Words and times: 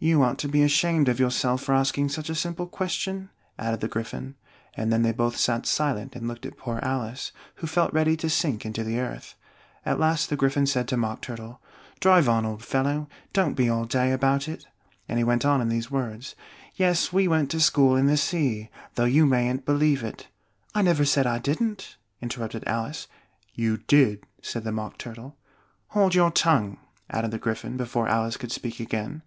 "You 0.00 0.22
ought 0.22 0.38
to 0.38 0.48
be 0.48 0.62
ashamed 0.62 1.08
of 1.08 1.18
yourself 1.18 1.62
for 1.64 1.74
asking 1.74 2.08
such 2.08 2.30
a 2.30 2.34
simple 2.34 2.66
question," 2.68 3.30
added 3.58 3.80
the 3.80 3.88
Gryphon; 3.88 4.36
and 4.74 4.92
then 4.92 5.02
they 5.02 5.10
both 5.12 5.36
sat 5.36 5.66
silent 5.66 6.14
and 6.14 6.26
looked 6.26 6.46
at 6.46 6.56
poor 6.56 6.78
Alice, 6.82 7.32
who 7.56 7.66
felt 7.66 7.92
ready 7.92 8.16
to 8.18 8.30
sink 8.30 8.64
into 8.64 8.84
the 8.84 8.98
earth. 9.00 9.34
At 9.84 9.98
last 9.98 10.28
the 10.28 10.36
Gryphon 10.36 10.66
said 10.66 10.86
to 10.88 10.94
the 10.96 11.00
Mock 11.00 11.20
Turtle, 11.20 11.60
"Drive 11.98 12.28
on, 12.28 12.46
old 12.46 12.64
fellow! 12.64 13.08
Don't 13.32 13.54
be 13.54 13.68
all 13.68 13.86
day 13.86 14.12
about 14.12 14.48
it!" 14.48 14.66
and 15.08 15.18
he 15.18 15.24
went 15.24 15.44
on 15.44 15.60
in 15.60 15.68
these 15.68 15.90
words: 15.90 16.36
"Yes, 16.74 17.12
we 17.12 17.26
went 17.26 17.50
to 17.50 17.60
school 17.60 17.96
in 17.96 18.06
the 18.06 18.16
sea, 18.16 18.70
though 18.94 19.04
you 19.04 19.26
mayn't 19.26 19.64
believe 19.66 20.04
it" 20.04 20.28
"I 20.76 20.82
never 20.82 21.04
said 21.04 21.26
I 21.26 21.38
didn't!" 21.38 21.96
interrupted 22.20 22.64
Alice. 22.66 23.06
"You 23.54 23.78
did," 23.78 24.24
said 24.42 24.62
the 24.62 24.72
Mock 24.72 24.96
Turtle. 24.98 25.36
"Hold 25.88 26.14
your 26.14 26.30
tongue!" 26.30 26.78
added 27.10 27.32
the 27.32 27.38
Gryphon, 27.38 27.76
before 27.76 28.08
Alice 28.08 28.36
could 28.36 28.52
speak 28.52 28.78
again. 28.78 29.22